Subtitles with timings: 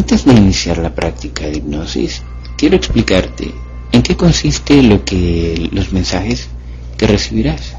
[0.00, 2.22] Antes de iniciar la práctica de hipnosis,
[2.56, 3.52] quiero explicarte
[3.92, 6.48] en qué consiste lo que los mensajes
[6.96, 7.74] que recibirás.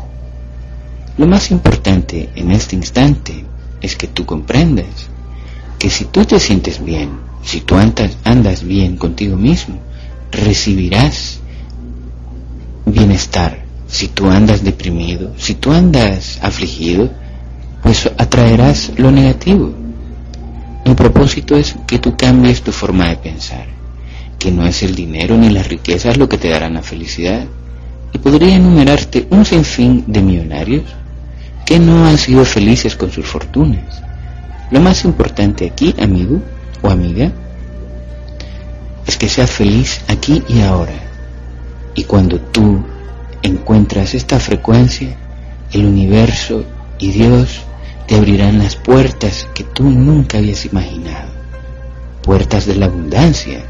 [1.17, 3.43] Lo más importante en este instante
[3.81, 5.09] es que tú comprendas
[5.79, 7.09] que si tú te sientes bien,
[7.41, 9.79] si tú andas, andas bien contigo mismo,
[10.31, 11.39] recibirás
[12.85, 13.65] bienestar.
[13.87, 17.09] Si tú andas deprimido, si tú andas afligido,
[17.81, 19.80] pues atraerás lo negativo.
[20.91, 23.65] El propósito es que tú cambies tu forma de pensar,
[24.37, 27.45] que no es el dinero ni las riquezas lo que te darán la felicidad.
[28.11, 30.83] Y podría enumerarte un sinfín de millonarios
[31.65, 34.03] que no han sido felices con sus fortunas.
[34.69, 36.41] Lo más importante aquí, amigo
[36.81, 37.31] o amiga,
[39.07, 40.99] es que seas feliz aquí y ahora.
[41.95, 42.83] Y cuando tú
[43.41, 45.15] encuentras esta frecuencia,
[45.71, 46.65] el universo
[46.99, 47.61] y Dios
[48.11, 51.29] te abrirán las puertas que tú nunca habías imaginado,
[52.21, 53.63] puertas de la abundancia.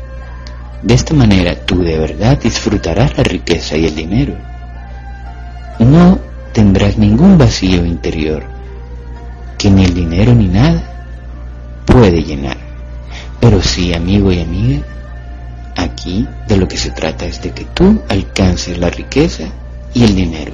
[0.81, 4.33] De esta manera tú de verdad disfrutarás la riqueza y el dinero.
[5.77, 6.17] No
[6.53, 8.43] tendrás ningún vacío interior
[9.59, 10.81] que ni el dinero ni nada
[11.85, 12.57] puede llenar.
[13.39, 14.81] Pero sí, amigo y amiga,
[15.75, 19.43] aquí de lo que se trata es de que tú alcances la riqueza
[19.93, 20.53] y el dinero.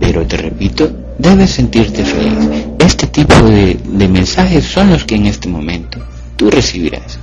[0.00, 2.66] Pero te repito, debes sentirte feliz.
[2.80, 6.04] Este tipo de, de mensajes son los que en este momento
[6.36, 7.18] tú recibirás.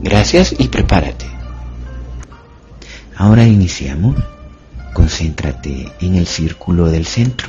[0.00, 1.24] Gracias y prepárate.
[3.16, 4.16] Ahora iniciamos.
[4.92, 7.48] Concéntrate en el círculo del centro.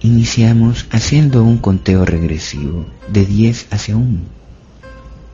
[0.00, 4.20] Iniciamos haciendo un conteo regresivo de 10 hacia 1.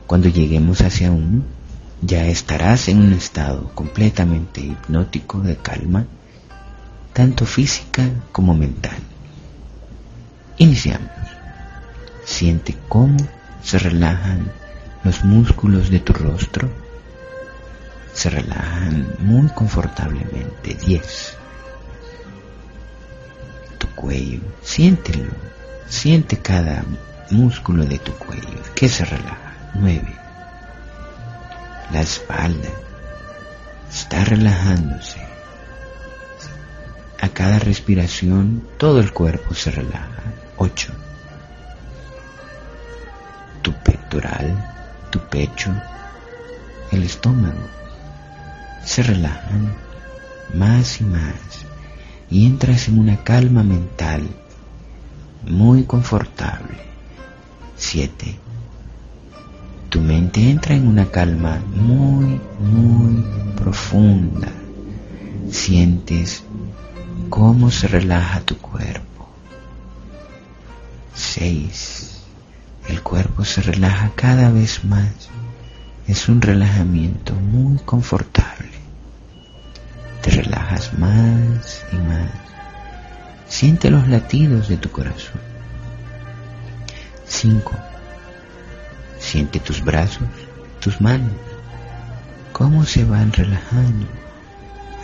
[0.07, 1.43] Cuando lleguemos hacia 1,
[2.01, 6.05] ya estarás en un estado completamente hipnótico de calma
[7.13, 8.97] tanto física como mental.
[10.57, 11.09] Iniciamos.
[12.23, 13.17] Siente cómo
[13.63, 14.51] se relajan
[15.03, 16.69] los músculos de tu rostro.
[18.13, 20.75] Se relajan muy confortablemente.
[20.75, 21.37] 10.
[23.77, 25.31] Tu cuello, siéntelo.
[25.87, 26.85] Siente cada
[27.29, 29.55] músculo de tu cuello que se relaja.
[29.73, 30.15] 9.
[31.91, 32.69] La espalda
[33.89, 35.30] está relajándose
[37.21, 40.23] a cada respiración todo el cuerpo se relaja.
[40.57, 40.91] 8.
[43.61, 44.73] Tu pectoral,
[45.11, 45.71] tu pecho,
[46.91, 47.67] el estómago
[48.83, 49.75] se relajan
[50.55, 51.35] más y más
[52.29, 54.27] y entras en una calma mental
[55.43, 56.77] muy confortable.
[57.77, 58.35] 7.
[59.89, 63.23] Tu mente entra en una calma muy, muy
[63.55, 64.47] profunda.
[65.49, 66.43] Sientes
[67.31, 69.29] cómo se relaja tu cuerpo.
[71.15, 72.19] 6.
[72.89, 75.29] El cuerpo se relaja cada vez más.
[76.07, 78.69] Es un relajamiento muy confortable.
[80.21, 82.31] Te relajas más y más.
[83.47, 85.39] Siente los latidos de tu corazón.
[87.27, 87.71] 5.
[89.19, 90.27] Siente tus brazos,
[90.81, 91.31] tus manos,
[92.51, 94.07] cómo se van relajando.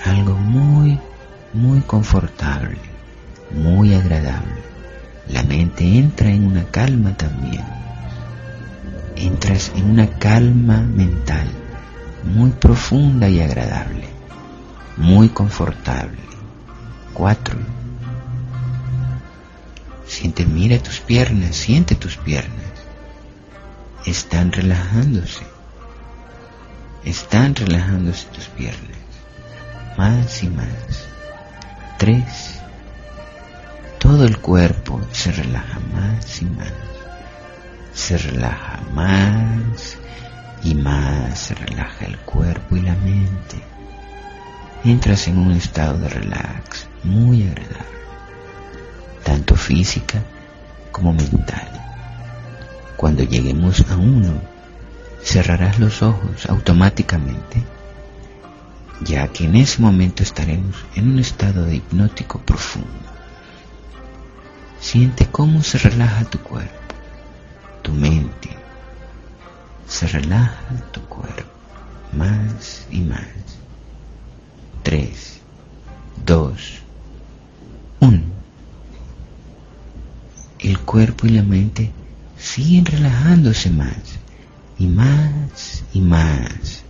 [0.04, 1.00] Algo muy
[1.54, 2.78] muy confortable,
[3.52, 4.62] muy agradable.
[5.30, 7.66] La mente entra en una calma también.
[9.16, 11.48] Entras en una calma mental
[12.24, 14.08] muy profunda y agradable,
[14.98, 16.20] muy confortable.
[17.14, 17.58] Cuatro.
[20.06, 22.54] Siente, mira tus piernas, siente tus piernas.
[24.06, 25.46] Están relajándose.
[27.04, 28.98] Están relajándose tus piernas.
[29.98, 31.07] Más y más.
[31.98, 32.24] 3.
[33.98, 36.72] Todo el cuerpo se relaja más y más.
[37.94, 39.98] Se relaja más
[40.64, 41.40] y más.
[41.40, 43.58] Se relaja el cuerpo y la mente.
[44.84, 47.88] Entras en un estado de relax muy agradable,
[49.24, 50.22] tanto física
[50.92, 51.68] como mental.
[52.96, 54.40] Cuando lleguemos a uno,
[55.24, 57.64] cerrarás los ojos automáticamente
[59.02, 62.88] ya que en ese momento estaremos en un estado de hipnótico profundo.
[64.80, 66.72] Siente cómo se relaja tu cuerpo,
[69.88, 71.44] se relaja tu cuerpo
[72.14, 73.26] más y más.
[74.84, 75.42] 3,
[76.26, 76.82] 2,
[78.00, 78.22] 1.
[80.60, 81.92] El cuerpo y la mente
[82.38, 84.20] siguen relajándose más
[84.80, 86.84] y más y más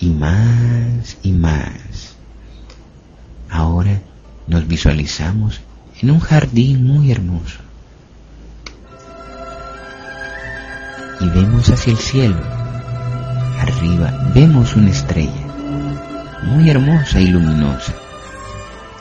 [0.00, 2.16] y más y más.
[3.50, 4.00] Ahora
[4.46, 5.60] nos visualizamos
[6.00, 7.60] en un jardín muy hermoso
[11.20, 12.40] y vemos hacia el cielo.
[13.60, 15.46] Arriba vemos una estrella
[16.42, 17.94] muy hermosa y luminosa.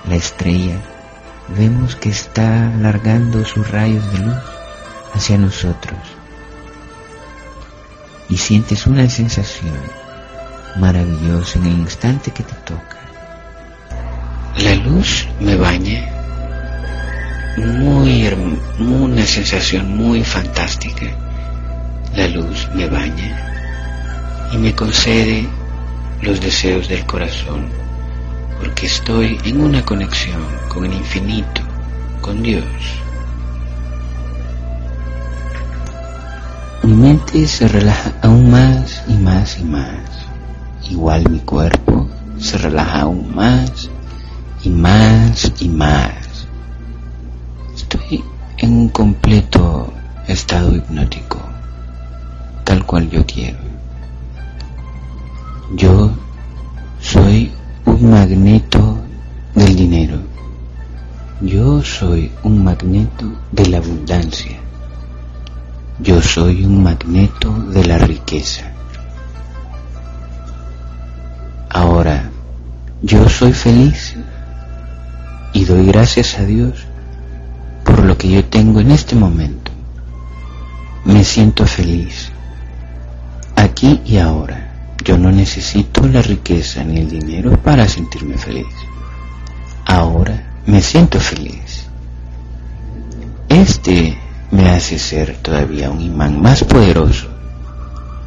[0.08, 0.78] La estrella
[1.58, 4.38] vemos que está alargando sus rayos de luz
[5.14, 6.00] hacia nosotros
[8.30, 10.03] y sientes una sensación
[10.78, 12.98] maravillosa en el instante que te toca.
[14.58, 16.10] La luz me baña,
[17.58, 18.24] muy
[18.80, 21.08] una sensación muy fantástica.
[22.16, 25.48] La luz me baña y me concede
[26.22, 27.68] los deseos del corazón,
[28.60, 31.62] porque estoy en una conexión con el infinito,
[32.22, 32.66] con Dios.
[36.84, 40.03] Mi mente se relaja aún más y más y más.
[40.90, 42.08] Igual mi cuerpo
[42.40, 43.90] se relaja aún más
[44.64, 46.48] y más y más.
[47.76, 48.24] Estoy
[48.58, 49.94] en un completo
[50.28, 51.40] estado hipnótico,
[52.64, 53.60] tal cual yo quiero.
[55.76, 56.12] Yo
[57.02, 57.52] soy
[57.86, 58.98] un magneto
[59.56, 60.18] del dinero.
[61.42, 64.60] Yo soy un magneto de la abundancia.
[66.00, 68.72] Yo soy un magneto de la riqueza.
[73.04, 74.16] Yo soy feliz
[75.52, 76.86] y doy gracias a Dios
[77.84, 79.72] por lo que yo tengo en este momento.
[81.04, 82.32] Me siento feliz,
[83.58, 84.70] aquí y ahora.
[85.04, 88.74] Yo no necesito la riqueza ni el dinero para sentirme feliz.
[89.86, 91.88] Ahora me siento feliz.
[93.50, 94.18] Este
[94.52, 97.28] me hace ser todavía un imán más poderoso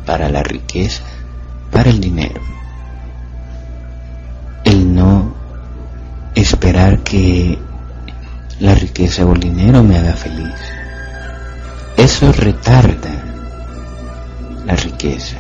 [0.05, 1.02] para la riqueza,
[1.70, 2.43] para el dinero.
[6.47, 7.59] Esperar que
[8.61, 10.55] la riqueza o el dinero me haga feliz.
[11.97, 13.11] Eso retarda
[14.65, 15.37] la riqueza.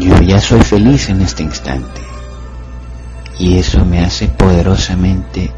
[0.00, 2.00] Yo ya soy feliz en este instante
[3.38, 5.52] y eso me hace poderosamente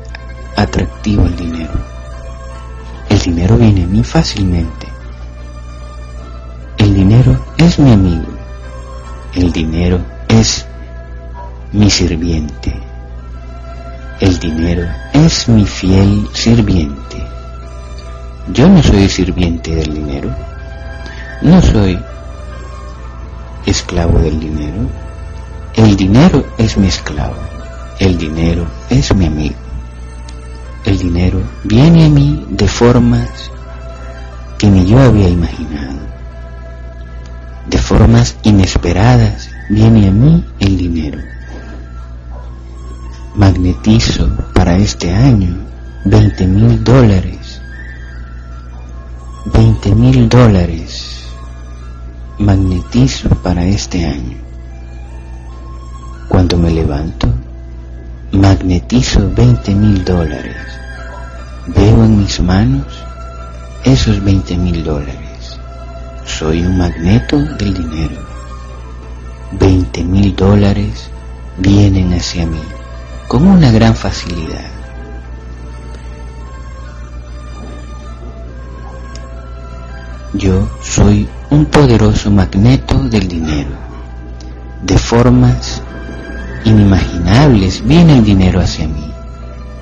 [0.56, 1.72] atractivo el dinero.
[3.08, 4.88] El dinero viene a mí fácilmente.
[6.76, 8.28] El dinero es mi amigo.
[9.34, 10.66] El dinero es
[11.72, 12.91] mi sirviente.
[14.42, 17.24] Dinero es mi fiel sirviente.
[18.52, 20.34] Yo no soy sirviente del dinero.
[21.42, 21.96] No soy
[23.66, 24.88] esclavo del dinero.
[25.76, 27.36] El dinero es mi esclavo.
[28.00, 29.54] El dinero es mi amigo.
[30.86, 33.48] El dinero viene a mí de formas
[34.58, 36.00] que ni yo había imaginado.
[37.68, 41.31] De formas inesperadas viene a mí el dinero.
[43.34, 45.56] Magnetizo para este año
[46.04, 47.62] 20 mil dólares.
[49.46, 51.24] 20 mil dólares
[52.38, 54.36] magnetizo para este año.
[56.28, 57.26] Cuando me levanto,
[58.32, 60.56] magnetizo 20 mil dólares.
[61.68, 62.86] Veo en mis manos
[63.82, 65.58] esos 20 mil dólares.
[66.26, 68.20] Soy un magneto del dinero.
[69.52, 71.08] 20 mil dólares
[71.56, 72.60] vienen hacia mí
[73.32, 74.66] con una gran facilidad.
[80.34, 83.70] Yo soy un poderoso magneto del dinero.
[84.82, 85.80] De formas
[86.66, 89.10] inimaginables viene el dinero hacia mí.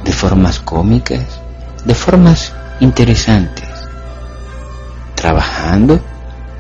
[0.04, 1.40] De formas cómicas,
[1.84, 3.68] de formas interesantes.
[5.16, 5.98] Trabajando,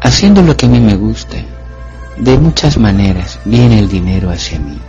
[0.00, 1.36] haciendo lo que a mí me gusta.
[2.16, 4.80] De muchas maneras viene el dinero hacia mí.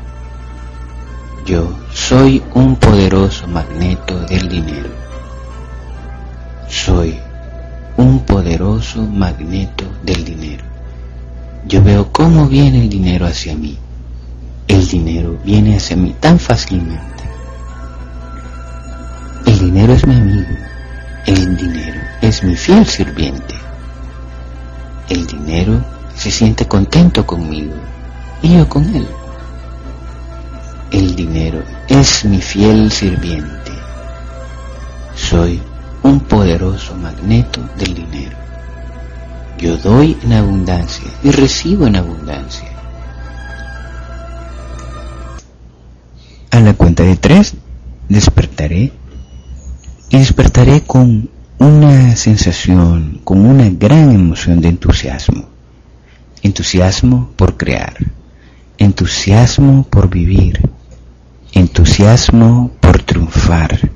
[1.46, 1.74] Yo
[2.12, 4.90] soy un poderoso magneto del dinero.
[6.68, 7.18] Soy
[7.96, 10.66] un poderoso magneto del dinero.
[11.66, 13.78] Yo veo cómo viene el dinero hacia mí.
[14.68, 17.24] El dinero viene hacia mí tan fácilmente.
[19.46, 20.56] El dinero es mi amigo.
[21.28, 23.56] El dinero es mi fiel sirviente.
[25.08, 25.82] El dinero
[26.14, 27.76] se siente contento conmigo
[28.42, 29.08] y yo con él.
[30.92, 33.72] El dinero es mi fiel sirviente.
[35.14, 35.62] Soy
[36.04, 38.38] un poderoso magneto del dinero.
[39.58, 42.70] Yo doy en abundancia y recibo en abundancia.
[46.52, 47.56] A la cuenta de tres
[48.08, 48.94] despertaré
[50.10, 51.30] y despertaré con
[51.60, 55.50] una sensación, con una gran emoción de entusiasmo.
[56.42, 57.98] Entusiasmo por crear,
[58.78, 60.72] entusiasmo por vivir,
[61.54, 63.92] entusiasmo por triunfar.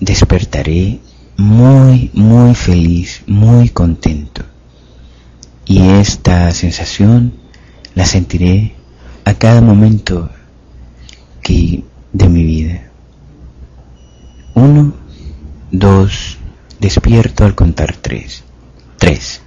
[0.00, 1.00] Despertaré
[1.36, 4.42] muy, muy feliz, muy contento.
[5.66, 7.34] Y esta sensación
[7.94, 8.74] la sentiré
[9.24, 10.30] a cada momento
[11.42, 12.90] que de mi vida.
[14.54, 14.94] Uno,
[15.70, 16.38] dos,
[16.80, 18.44] despierto al contar tres.
[18.98, 19.43] Tres.